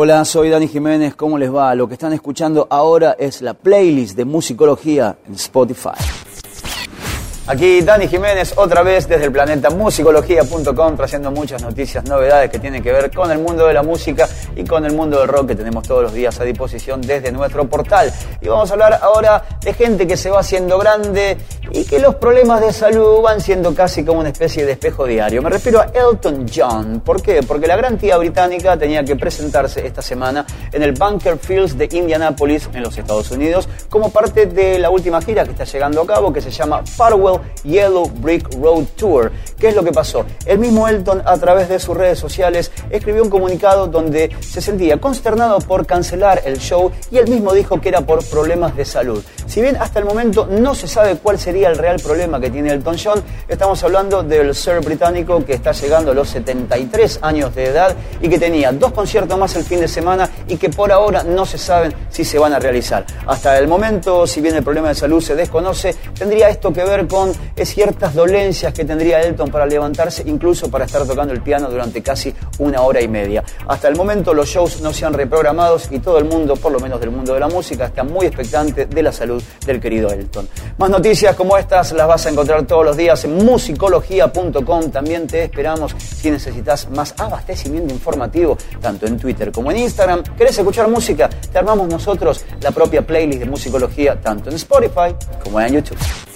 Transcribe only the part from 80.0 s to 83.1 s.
Elton. Más noticias como las vas a encontrar todos los